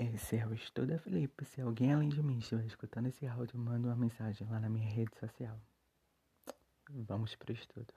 [0.00, 1.44] Esse é o Estuda Felipe.
[1.44, 4.88] Se alguém além de mim estiver escutando esse áudio, manda uma mensagem lá na minha
[4.88, 5.60] rede social.
[6.88, 7.92] Vamos pro estudo.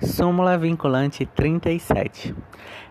[0.00, 2.32] Súmula vinculante 37.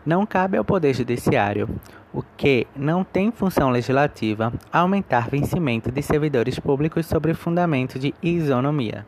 [0.05, 1.69] Não cabe ao Poder Judiciário,
[2.13, 9.05] o que não tem função legislativa, aumentar vencimento de servidores públicos sobre fundamento de isonomia.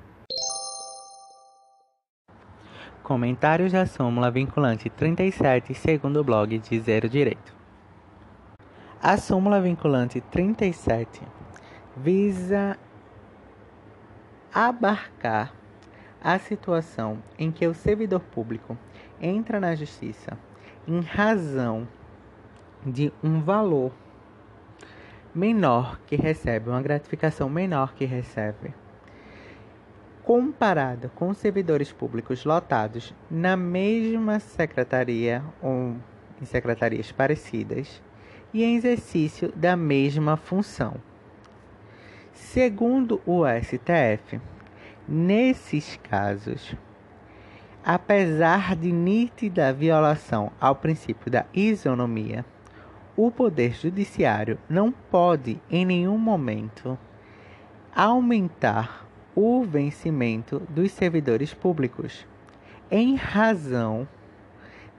[3.10, 7.56] Comentários da súmula vinculante 37, segundo o blog de Zero Direito.
[9.02, 11.20] A súmula vinculante 37
[11.98, 12.78] visa
[14.54, 15.52] abarcar
[16.22, 18.78] a situação em que o servidor público
[19.20, 20.38] entra na justiça
[20.88, 21.88] em razão
[22.86, 23.92] de um valor
[25.34, 28.72] menor que recebe, uma gratificação menor que recebe,
[30.30, 35.96] comparada com servidores públicos lotados na mesma secretaria ou
[36.40, 38.00] em secretarias parecidas
[38.54, 40.98] e em exercício da mesma função.
[42.32, 44.40] Segundo o STF,
[45.08, 46.76] Nesses casos,
[47.84, 52.46] apesar de nítida violação ao princípio da isonomia,
[53.18, 56.96] o Poder Judiciário não pode, em nenhum momento,
[57.96, 62.26] aumentar o vencimento dos servidores públicos,
[62.90, 64.08] em razão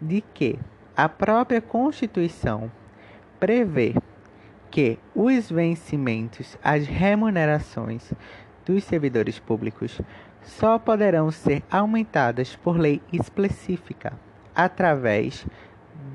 [0.01, 0.59] de que
[0.97, 2.71] a própria Constituição
[3.39, 3.95] prevê
[4.71, 8.13] que os vencimentos, as remunerações
[8.65, 10.01] dos servidores públicos
[10.43, 14.13] só poderão ser aumentadas por lei específica
[14.55, 15.47] através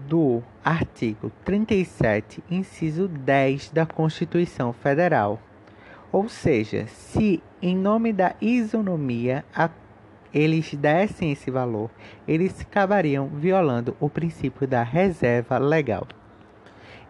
[0.08, 5.40] do artigo 37, inciso 10 da Constituição Federal.
[6.16, 9.70] Ou seja, se em nome da isonomia a,
[10.34, 11.92] eles dessem esse valor,
[12.26, 16.08] eles acabariam violando o princípio da reserva legal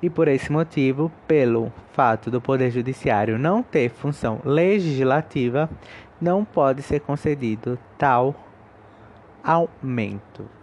[0.02, 5.69] e por esse motivo, pelo fato do Poder Judiciário não ter função legislativa,
[6.19, 8.34] não pode ser concedido tal
[9.44, 10.54] aumento.